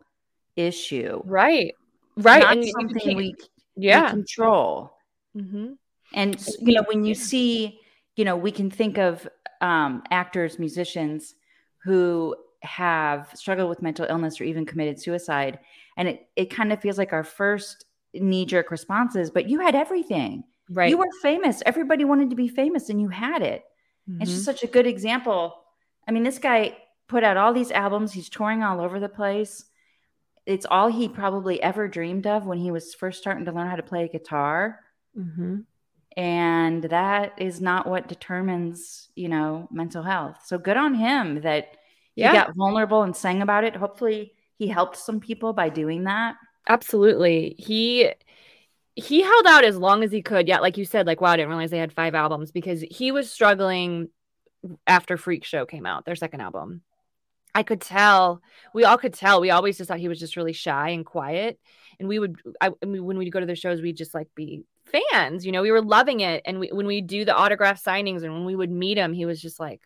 [0.55, 1.22] issue.
[1.25, 1.75] Right.
[2.18, 2.42] Right.
[2.42, 3.35] Not and something we,
[3.75, 4.05] yeah.
[4.05, 4.92] We control.
[5.35, 5.72] Mm-hmm.
[6.12, 7.81] And, you know, when you see,
[8.16, 9.27] you know, we can think of
[9.62, 11.37] um, actors, musicians
[11.85, 15.59] who have struggled with mental illness or even committed suicide.
[15.96, 19.75] And it, it kind of feels like our first knee jerk responses, but you had
[19.75, 20.44] everything.
[20.70, 20.90] Right.
[20.90, 21.62] You were famous.
[21.64, 23.64] Everybody wanted to be famous and you had it.
[24.09, 24.22] Mm-hmm.
[24.22, 25.55] It's just such a good example.
[26.09, 26.76] I mean, this guy
[27.09, 29.64] put out all these albums, he's touring all over the place
[30.46, 33.76] it's all he probably ever dreamed of when he was first starting to learn how
[33.76, 34.81] to play guitar.
[35.18, 35.59] Mm-hmm.
[36.16, 40.38] And that is not what determines, you know, mental health.
[40.46, 41.76] So good on him that
[42.14, 42.31] yeah.
[42.31, 43.76] he got vulnerable and sang about it.
[43.76, 46.37] Hopefully he helped some people by doing that.
[46.68, 47.57] Absolutely.
[47.59, 48.11] He
[48.97, 50.49] he held out as long as he could.
[50.49, 53.13] Yeah, like you said, like wow, I didn't realize they had five albums because he
[53.13, 54.09] was struggling
[54.87, 56.81] after Freak Show came out, their second album.
[57.55, 58.43] I could tell.
[58.75, 59.41] We all could tell.
[59.41, 61.59] We always just thought he was just really shy and quiet.
[61.99, 64.29] And we would, I, I mean, when we'd go to the shows, we'd just like
[64.35, 65.47] be fans.
[65.47, 66.43] You know, we were loving it.
[66.45, 69.25] And we, when we do the autograph signings and when we would meet him, he
[69.25, 69.81] was just like,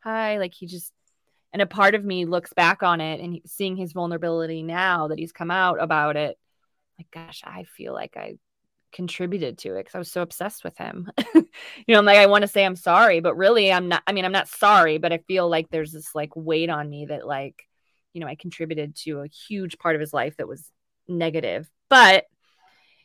[0.00, 0.92] "Hi," like he just.
[1.52, 5.18] And a part of me looks back on it and seeing his vulnerability now that
[5.18, 6.38] he's come out about it.
[6.96, 8.38] Like, gosh, I feel like I
[8.92, 11.10] contributed to it because I was so obsessed with him.
[11.34, 11.44] you
[11.88, 14.02] know, I'm like, I want to say I'm sorry, but really I'm not.
[14.06, 17.06] I mean, I'm not sorry, but I feel like there's this like weight on me
[17.06, 17.62] that like,
[18.12, 20.70] you know, I contributed to a huge part of his life that was
[21.08, 21.70] negative.
[21.88, 22.24] But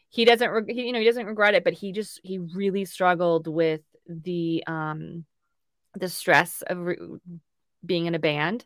[0.10, 2.86] he doesn't, re- he, you know, he doesn't regret it, but he just, he really
[2.86, 5.26] struggled with the, um,
[5.96, 6.98] the stress of re-
[7.86, 8.66] being in a band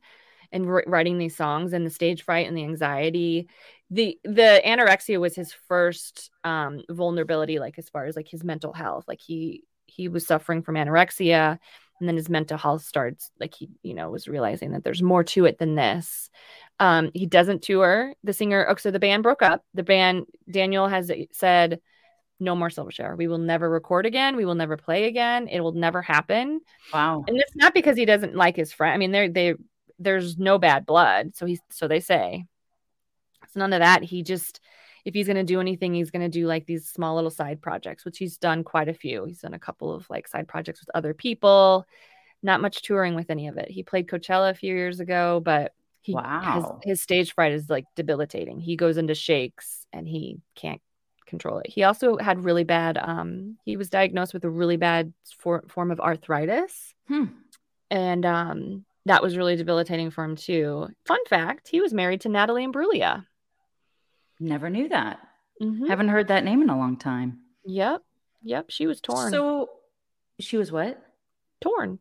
[0.52, 3.48] and writing these songs and the stage fright and the anxiety.
[3.92, 8.74] The the anorexia was his first um vulnerability like as far as like his mental
[8.74, 9.06] health.
[9.08, 11.58] Like he he was suffering from anorexia
[12.00, 15.24] and then his mental health starts like he you know was realizing that there's more
[15.24, 16.30] to it than this.
[16.80, 18.66] Um he doesn't tour the singer.
[18.70, 19.64] Oh so the band broke up.
[19.74, 21.80] The band daniel has said
[22.40, 24.36] no more silverchair we will never record again.
[24.36, 25.48] We will never play again.
[25.48, 26.62] It will never happen.
[26.94, 27.26] Wow.
[27.28, 29.56] And it's not because he doesn't like his friend i mean they're they
[30.00, 32.46] there's no bad blood so he's so they say
[33.50, 34.04] it's none of that.
[34.04, 34.60] He just,
[35.06, 37.62] if he's going to do anything, he's going to do like these small little side
[37.62, 39.26] projects, which he's done quite a few.
[39.26, 41.88] He's done a couple of like side projects with other people,
[42.44, 43.72] not much touring with any of it.
[43.72, 46.42] He played Coachella a few years ago, but he wow.
[46.42, 48.60] has his stage fright is like debilitating.
[48.60, 50.82] He goes into shakes and he can't
[51.26, 51.68] control it.
[51.68, 53.00] He also had really bad.
[53.00, 57.26] Um, he was diagnosed with a really bad for, form of arthritis, Hmm.
[57.90, 60.88] and um, that was really debilitating for him too.
[61.06, 63.26] Fun fact: he was married to Natalie Imbruglia.
[64.40, 65.20] Never knew that.
[65.62, 65.88] Mhm.
[65.90, 67.40] Haven't heard that name in a long time.
[67.66, 68.04] Yep,
[68.44, 68.66] yep.
[68.70, 69.32] She was torn.
[69.32, 69.70] So
[70.40, 71.02] she was what?
[71.60, 72.00] torn.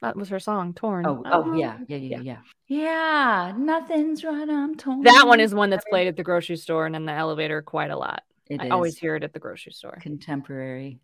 [0.00, 2.38] That was her song, "Torn." Oh, oh yeah, yeah, yeah, yeah.
[2.66, 4.48] Yeah, nothing's right.
[4.48, 5.02] I'm torn.
[5.02, 7.90] That one is one that's played at the grocery store and in the elevator quite
[7.90, 8.22] a lot.
[8.48, 9.98] It I is always hear it at the grocery store.
[10.00, 11.00] contemporary.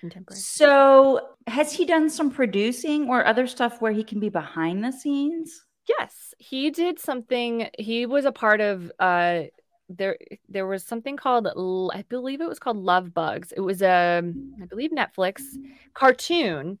[0.00, 0.40] Contemporary.
[0.40, 4.92] So, has he done some producing or other stuff where he can be behind the
[4.92, 5.64] scenes?
[5.88, 7.68] Yes, he did something.
[7.78, 9.44] He was a part of uh
[9.88, 13.52] there there was something called I believe it was called Love Bugs.
[13.52, 14.22] It was a
[14.62, 15.42] I believe Netflix
[15.94, 16.78] cartoon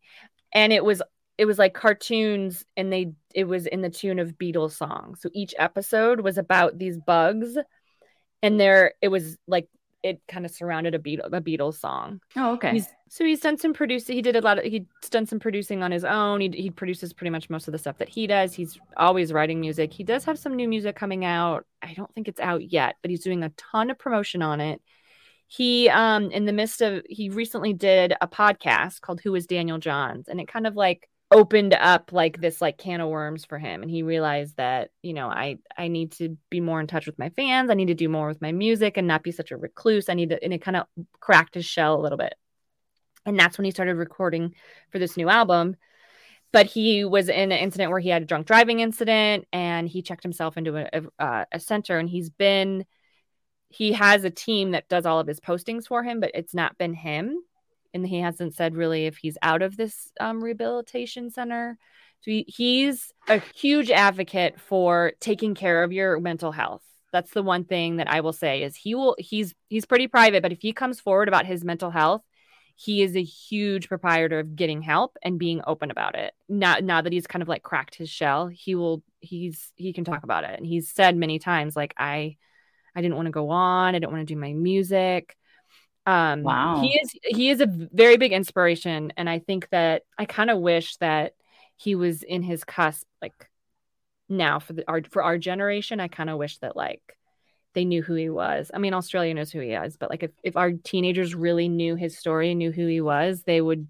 [0.52, 1.02] and it was
[1.38, 5.22] it was like cartoons and they it was in the tune of Beatles songs.
[5.22, 7.56] So each episode was about these bugs
[8.42, 9.68] and there it was like
[10.02, 12.20] it kind of surrounded a Beatles a Beatles song.
[12.36, 12.72] Oh, okay.
[12.72, 14.16] He's so he's done some producing.
[14.16, 16.40] He did a lot of he's done some producing on his own.
[16.40, 18.54] He he produces pretty much most of the stuff that he does.
[18.54, 19.92] He's always writing music.
[19.92, 21.66] He does have some new music coming out.
[21.82, 24.80] I don't think it's out yet, but he's doing a ton of promotion on it.
[25.46, 29.78] He um in the midst of he recently did a podcast called Who is Daniel
[29.78, 33.58] Johns and it kind of like opened up like this like can of worms for
[33.58, 37.04] him and he realized that you know i i need to be more in touch
[37.06, 39.50] with my fans i need to do more with my music and not be such
[39.50, 40.86] a recluse i need to and it kind of
[41.20, 42.34] cracked his shell a little bit
[43.28, 44.54] and that's when he started recording
[44.90, 45.76] for this new album.
[46.50, 50.00] But he was in an incident where he had a drunk driving incident and he
[50.00, 52.86] checked himself into a, a, uh, a center and he's been
[53.70, 56.78] he has a team that does all of his postings for him but it's not
[56.78, 57.36] been him.
[57.92, 61.76] And he hasn't said really if he's out of this um, rehabilitation center.
[62.20, 66.82] So he, he's a huge advocate for taking care of your mental health.
[67.12, 70.42] That's the one thing that i will say is he will he's he's pretty private
[70.42, 72.22] but if he comes forward about his mental health
[72.80, 76.32] he is a huge proprietor of getting help and being open about it.
[76.48, 80.04] Now, now that he's kind of like cracked his shell, he will he's he can
[80.04, 80.56] talk about it.
[80.56, 82.36] And he's said many times, like, I
[82.94, 85.36] I didn't want to go on, I didn't want to do my music.
[86.06, 86.80] Um Wow.
[86.80, 89.12] he is he is a very big inspiration.
[89.16, 91.32] And I think that I kind of wish that
[91.74, 93.50] he was in his cusp, like
[94.28, 95.98] now for the our for our generation.
[95.98, 97.02] I kind of wish that like
[97.78, 98.72] they knew who he was.
[98.74, 101.94] I mean, Australia knows who he is, but like if, if our teenagers really knew
[101.94, 103.86] his story and knew who he was, they would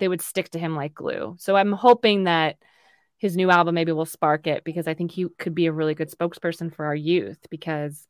[0.00, 1.34] they would stick to him like glue.
[1.38, 2.56] So I'm hoping that
[3.16, 5.94] his new album maybe will spark it because I think he could be a really
[5.94, 8.06] good spokesperson for our youth because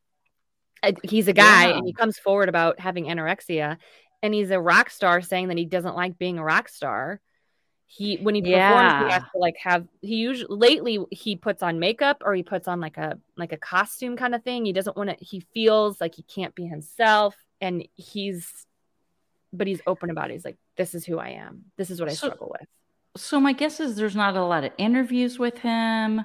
[0.82, 1.76] uh, he's a guy Yeah.
[1.76, 3.76] and he comes forward about having anorexia
[4.24, 7.20] and he's a rock star saying that he doesn't like being a rock star.
[7.96, 11.78] He when he performs, he has to like have he usually lately he puts on
[11.78, 14.64] makeup or he puts on like a like a costume kind of thing.
[14.64, 15.24] He doesn't want to.
[15.24, 18.66] He feels like he can't be himself, and he's
[19.52, 20.32] but he's open about it.
[20.32, 21.66] He's like, "This is who I am.
[21.76, 22.68] This is what I So- struggle with."
[23.16, 26.22] So my guess is there's not a lot of interviews with him.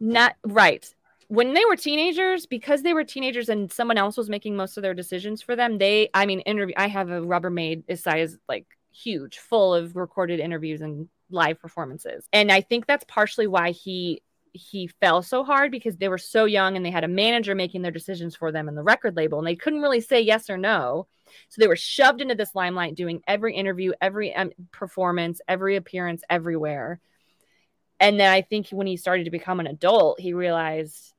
[0.00, 0.84] Not right.
[1.28, 4.82] When they were teenagers, because they were teenagers and someone else was making most of
[4.82, 6.74] their decisions for them, they, I mean, interview.
[6.76, 8.66] I have a Rubbermaid this size, like
[9.02, 12.26] huge, full of recorded interviews and live performances.
[12.32, 16.44] And I think that's partially why he he fell so hard because they were so
[16.44, 19.38] young and they had a manager making their decisions for them in the record label
[19.38, 21.06] and they couldn't really say yes or no.
[21.48, 26.22] So they were shoved into this limelight doing every interview, every um, performance, every appearance
[26.28, 26.98] everywhere.
[28.00, 31.12] And then I think when he started to become an adult, he realized,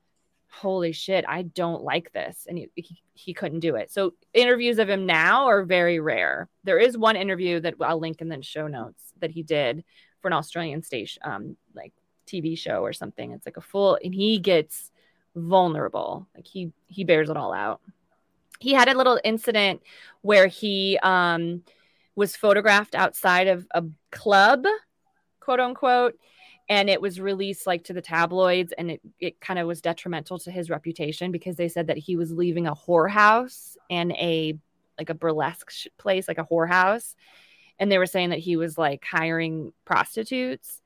[0.50, 2.46] holy shit, I don't like this.
[2.48, 3.92] And he, he, he couldn't do it.
[3.92, 6.50] So interviews of him now are very rare.
[6.64, 9.84] There is one interview that I'll link in the show notes that he did
[10.22, 11.94] for an Australian station, um, like
[12.28, 13.32] TV show or something.
[13.32, 14.92] It's like a full, and he gets
[15.36, 16.28] vulnerable.
[16.36, 17.82] Like he he bears it all out.
[18.60, 19.82] He had a little incident
[20.22, 21.64] where he um
[22.16, 24.66] was photographed outside of a club,
[25.40, 26.16] quote unquote,
[26.70, 30.38] and it was released like to the tabloids and it, it kind of was detrimental
[30.40, 34.54] to his reputation because they said that he was leaving a whorehouse and a
[34.98, 37.16] like a burlesque place like a whorehouse.
[37.80, 40.82] And they were saying that he was like hiring prostitutes.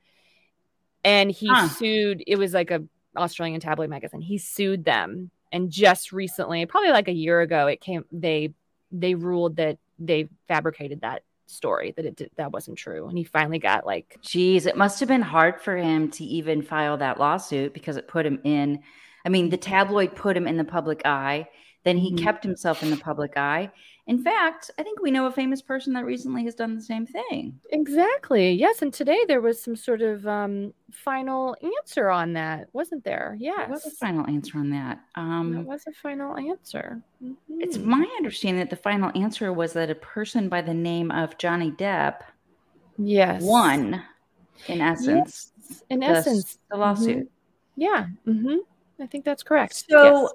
[1.04, 1.68] And he Huh.
[1.78, 2.84] sued it was like a
[3.18, 4.22] australian tabloid magazine.
[4.22, 5.32] He sued them.
[5.52, 8.54] And just recently probably like a year ago it came they
[8.92, 13.24] they ruled that they fabricated that story that it did, that wasn't true and he
[13.24, 17.20] finally got like Geez, it must have been hard for him to even file that
[17.20, 18.80] lawsuit because it put him in.
[19.26, 21.48] I mean, the tabloid put him in the public eye.
[21.86, 22.20] then he Mhm.
[22.24, 23.70] kept himself in the public eye.
[24.08, 27.06] In fact, I think we know a famous person that recently has done the same
[27.06, 27.58] thing.
[27.72, 28.52] Exactly.
[28.52, 28.82] Yes.
[28.82, 33.38] And today there was some sort of um, final answer on that, wasn't there?
[33.40, 33.70] Yes.
[33.70, 35.00] Was the final answer on that?
[35.16, 37.02] Um, was a final answer.
[37.48, 37.86] it's Mhm.
[37.86, 41.72] my understanding that the final answer was that a person by the name of Johnny
[41.72, 42.24] Depp
[42.98, 43.42] yes.
[43.42, 44.04] won,
[44.68, 45.54] in essence,
[45.90, 46.60] In the, essence.
[46.70, 47.32] the lawsuit.
[47.78, 48.08] Yeah.
[48.28, 48.58] Mm-hmm.
[49.02, 49.76] I think that's correct.
[49.90, 50.32] So, Yes.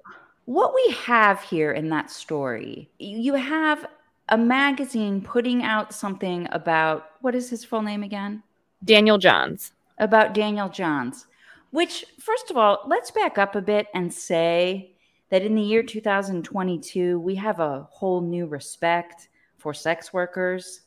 [0.48, 3.84] What we have here in that story, you have
[4.30, 8.42] a magazine putting out something about what is his full name again?
[8.82, 9.72] Daniel Johns.
[9.98, 11.26] About Daniel Johns,
[11.70, 14.92] which, first of all, let's back up a bit and say
[15.28, 20.80] that in the year 2022, we have a whole new respect for sex workers.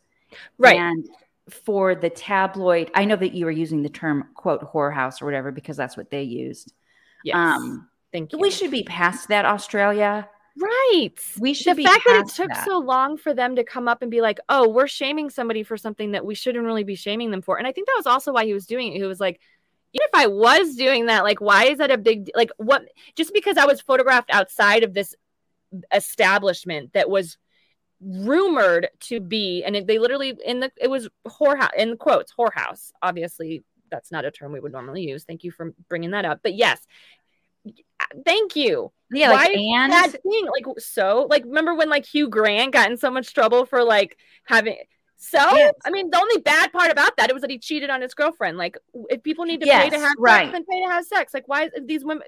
[0.58, 0.80] Right.
[0.80, 1.08] And
[1.52, 5.52] for the tabloid, I know that you were using the term quote whorehouse or whatever
[5.52, 6.74] because that's what they used.
[7.24, 7.36] Yes.
[7.36, 8.40] Um, Thank you.
[8.40, 10.28] we should be past that, Australia.
[10.58, 11.16] Right.
[11.40, 12.66] We should the be fact that it took that.
[12.66, 15.78] so long for them to come up and be like, "Oh, we're shaming somebody for
[15.78, 18.34] something that we shouldn't really be shaming them for," and I think that was also
[18.34, 18.98] why he was doing it.
[18.98, 19.40] He was like,
[19.94, 22.84] "Even if I was doing that, like, why is that a big like what?
[23.16, 25.16] Just because I was photographed outside of this
[25.94, 27.38] establishment that was
[28.02, 32.92] rumored to be, and it, they literally in the it was whorehouse in quotes whorehouse.
[33.02, 35.24] Obviously, that's not a term we would normally use.
[35.24, 36.40] Thank you for bringing that up.
[36.44, 36.82] But yes,
[38.26, 42.30] thank you Yeah, like, why and that thing like so like remember when like hugh
[42.30, 44.76] grant got in so much trouble for like having
[45.18, 45.74] so Yes.
[45.86, 48.14] i mean the only bad part about that it was that he cheated on his
[48.14, 48.78] girlfriend like
[49.10, 50.46] if people need to pay to have right.
[50.46, 52.24] sex then pay to have sex like why is these women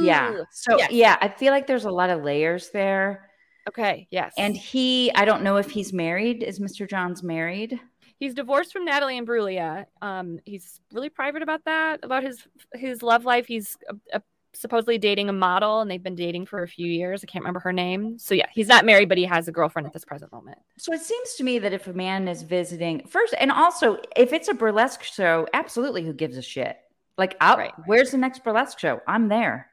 [0.00, 0.44] yeah.
[0.50, 0.90] So Yes.
[0.92, 3.28] yeah, I feel like there's a lot of layers there.
[3.68, 6.42] okay yes And he, I don't know if he's married.
[6.42, 6.88] Is Mr.
[6.88, 7.78] Johns married?
[8.18, 9.84] he's divorced from natalie Imbruglia.
[10.02, 12.42] um he's really private about that about his
[12.74, 14.20] his love life he's a, uh
[14.54, 17.60] supposedly dating a model and they've been dating for a few years i can't remember
[17.60, 20.32] her name so yeah he's not married but he has a girlfriend at this present
[20.32, 23.98] moment So it seems to me that if a man is visiting first, and also
[24.16, 26.76] if it's a burlesque show, absolutely, who gives a shit?
[27.16, 27.72] Like, I'll, Right.
[27.86, 29.00] where's the next burlesque show?
[29.06, 29.70] I'm there.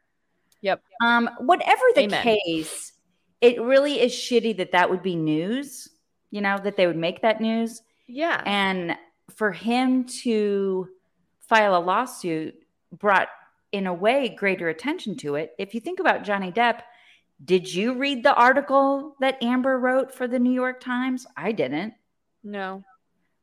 [0.62, 0.82] Yep.
[1.02, 2.24] Um, whatever the Amen.
[2.24, 2.94] case,
[3.40, 5.88] it really is shitty that that would be news.
[6.32, 7.82] You know that they would make that news.
[8.08, 8.98] yeah And
[9.36, 10.90] for him to
[11.42, 12.56] file a lawsuit
[12.92, 13.30] brought,
[13.72, 15.54] in a way, greater attention to it.
[15.58, 16.82] If you think about Johnny Depp,
[17.44, 21.26] did you read the article that Amber wrote for the New York Times?
[21.36, 21.94] I didn't.
[22.44, 22.84] no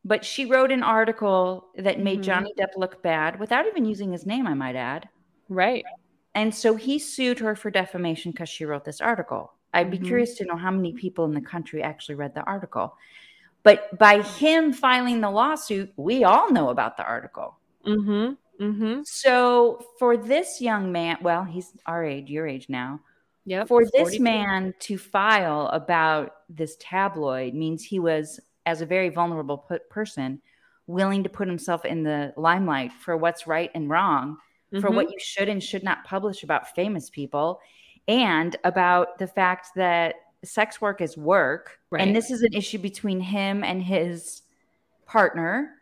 [0.04, 2.24] But she wrote an article that made Mhm.
[2.24, 5.08] Johnny Depp look bad without even using his name, I might add.
[5.48, 5.84] right
[6.34, 9.52] And so he sued her for defamation because she wrote this article.
[9.74, 10.06] I'd be Mhm.
[10.06, 12.96] curious to know how many people in the country actually read the article.
[13.62, 17.58] But by him filing the lawsuit, we all know about the article.
[17.86, 18.34] Mm-hmm.
[18.62, 19.02] Mm-hmm.
[19.04, 23.00] So for this young man, well, he's our age, your age now.
[23.44, 23.68] Yep.
[23.68, 24.22] For this 42.
[24.22, 30.40] man to file about this tabloid means he was, as a very vulnerable p- person,
[30.86, 34.36] willing to put himself in the limelight for what's right and wrong,
[34.80, 34.94] for Mhm.
[34.94, 37.60] what you should and should not publish about famous people,
[38.06, 41.80] and about the fact that sex work is work.
[41.90, 42.02] Right.
[42.02, 44.42] And this is an issue between him and his
[45.06, 45.81] partner.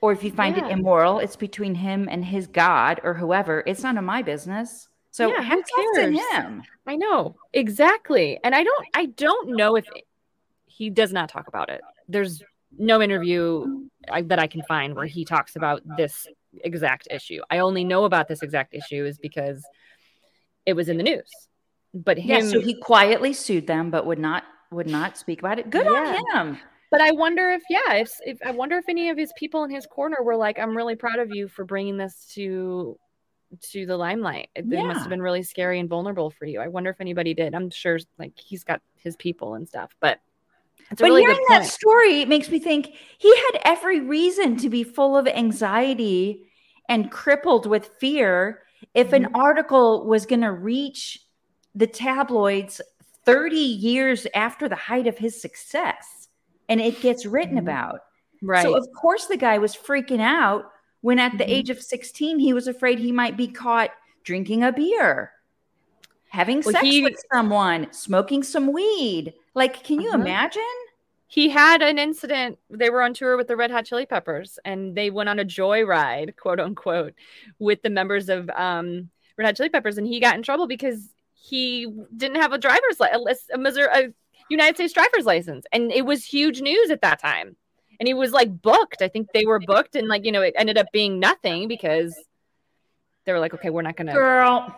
[0.00, 0.66] Or if you find Yeah.
[0.66, 3.62] it immoral, it's between him and his God or whoever.
[3.66, 4.88] It's none of my business.
[5.10, 6.18] So Yeah, who hats off to cares?
[6.32, 6.62] him.
[6.86, 8.86] I know exactly, and I don't.
[8.94, 9.86] I don't know if
[10.66, 11.80] he does not talk about it.
[12.08, 12.42] There's
[12.78, 16.26] no interview I, that I can find where he talks about this
[16.64, 17.40] exact issue.
[17.50, 19.62] I only know about this exact issue is because
[20.64, 21.28] it was in the news.
[21.92, 25.58] But him, Yeah, so he quietly sued them, but would not would not speak about
[25.58, 25.68] it.
[25.68, 26.20] Good Yeah.
[26.32, 26.58] on him.
[26.90, 29.70] But I wonder if, yeah, if, if I wonder if any of his people in
[29.70, 32.98] his corner were like, "I'm really proud of you for bringing this to
[33.72, 34.50] to the limelight.
[34.54, 37.34] It, it must have been really scary and vulnerable for you." I wonder if anybody
[37.34, 37.54] did.
[37.54, 40.20] I'm sure, like he's got his people and stuff, but
[40.98, 45.16] But really hearing that story makes me think he had every reason to be full
[45.16, 46.44] of anxiety
[46.88, 48.62] and crippled with fear
[48.94, 49.34] if an Mm-hmm.
[49.34, 51.20] article was going to reach
[51.74, 52.80] the tabloids
[53.24, 56.19] 30 years after the height of his success
[56.70, 57.60] and it gets written Mhm.
[57.60, 58.00] about.
[58.42, 58.62] right?
[58.62, 61.48] So, of course, the guy was freaking out when at the Mhm.
[61.50, 63.90] age of 16, he was afraid he might be caught
[64.24, 65.32] drinking a beer,
[66.30, 69.34] having Well, sex he- with someone, smoking some weed.
[69.54, 70.20] Like, can you Uh-huh.
[70.22, 70.62] imagine?
[71.32, 72.58] he had an incident.
[72.70, 75.44] They were on tour with the Red Hot Chili Peppers, and they went on a
[75.44, 77.14] joyride, quote unquote,
[77.60, 81.10] with the members of um, Red Hot Chili Peppers, and he got in trouble because
[81.34, 84.12] he didn't have a driver's license, a a
[84.50, 87.56] United States driver's license, and it was huge news at that time.
[87.98, 89.02] And he was like booked.
[89.02, 92.14] I think they were booked, and like you know, it ended up being nothing because
[93.24, 94.12] they were like, okay, we're not gonna.
[94.12, 94.74] Girl,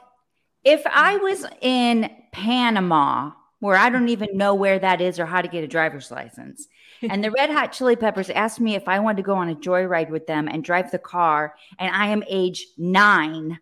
[0.64, 5.40] If I was in Panama, where I don't even know where that is or how
[5.40, 6.66] to get a driver's license,
[7.02, 9.54] and the Red Hot Chili Peppers asked me if I wanted to go on a
[9.54, 13.58] joyride with them and drive the car, and I am age nine,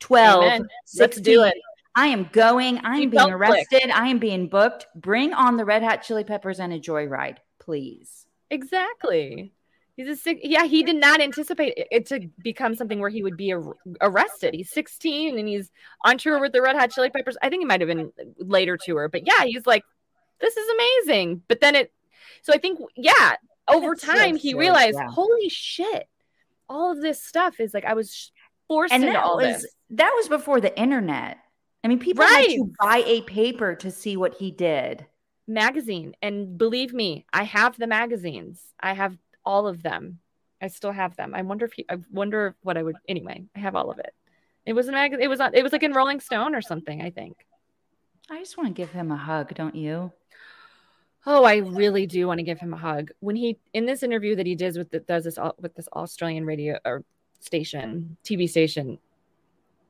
[0.00, 0.68] 12, Amen.
[0.96, 1.54] Let's do it.
[1.98, 2.78] I am going.
[2.78, 3.40] I am being felt click.
[3.40, 3.90] arrested.
[3.90, 4.86] I am being booked.
[4.94, 8.26] Bring on the Red Hot Chili Peppers and a joyride, please.
[8.50, 9.52] Exactly.
[9.96, 10.38] He's a sick.
[10.44, 14.54] Yeah, he did not anticipate it- to become something where he would be ar- arrested.
[14.54, 15.72] He's 16 and he's
[16.04, 17.36] on tour with the Red Hot Chili Peppers.
[17.42, 19.82] I think it might have been later tour, but yeah, he's like,
[20.40, 21.42] this is amazing.
[21.48, 21.92] But then it,
[22.42, 23.34] so I think, yeah,
[23.66, 25.08] over That's so time he realized, yeah.
[25.10, 26.06] holy shit,
[26.68, 28.30] all of this stuff is like I was
[28.68, 29.74] forced And into all was this.
[29.90, 31.38] that was before the internet.
[31.88, 32.56] I mean, people had Right.
[32.56, 35.06] to buy a paper to see what he did.
[35.46, 36.14] magazine.
[36.20, 38.62] And believe me i have the magazines.
[38.78, 39.16] I have
[39.46, 40.18] all of them.
[40.60, 41.34] I still have them.
[41.34, 44.12] I wonder if he, i wonder what i would anyway i have all of it.
[44.66, 47.00] It was a mag it was on it was like in rolling stone or something
[47.00, 47.46] i think.
[48.28, 50.12] I just want to give him a hug, don't you?
[51.26, 53.10] oh i really do want to give him a hug.
[53.20, 55.88] When he in this interview that he does with the, does this au- with this
[55.94, 57.04] australian radio or
[57.40, 58.98] station tv station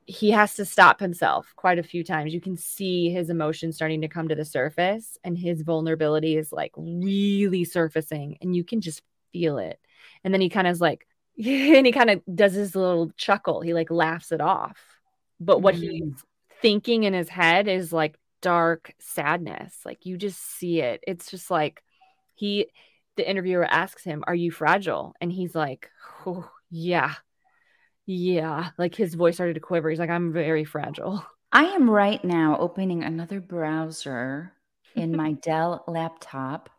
[0.09, 2.33] he has to stop himself quite a few times.
[2.33, 6.51] You can see his emotions starting to come to the surface and his vulnerability is
[6.51, 9.79] like really surfacing and you can just feel it.
[10.23, 11.05] And then he kind of is like,
[11.37, 13.61] and he kind of does his little chuckle.
[13.61, 14.79] He like laughs it off.
[15.39, 16.23] But what he's mm.
[16.59, 19.77] thinking in his head is like dark sadness.
[19.85, 21.03] Like you just see it.
[21.05, 21.83] It's just like
[22.33, 22.65] he,
[23.15, 25.13] the interviewer asks him, Are you fragile?
[25.21, 25.91] And he's like,
[26.25, 27.13] oh, Yeah.
[28.11, 28.71] Yeah.
[28.79, 29.87] Like his voice started to quiver.
[29.87, 31.23] He's like, I'm very fragile.
[31.51, 34.51] I am right now opening another browser
[34.95, 36.71] in my Dell laptop,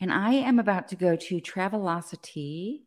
[0.00, 2.82] and I am about to go to Travelocity,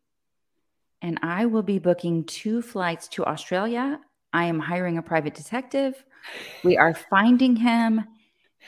[1.02, 4.00] and I will be booking two flights to Australia.
[4.32, 6.02] I am hiring a private detective.
[6.64, 8.06] We are finding him,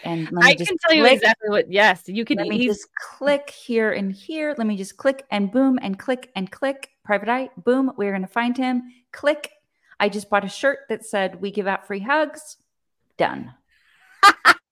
[0.03, 2.37] and let me I can tell you exactly what, yes, you can.
[2.37, 4.55] Let me just click here and here.
[4.57, 6.89] Let me just click and boom and click and click.
[7.03, 7.91] Private eye, boom.
[7.97, 8.83] We're going to find him.
[9.11, 9.51] Click.
[9.99, 12.57] I just bought a shirt that said, We give out free hugs.
[13.17, 13.53] Done.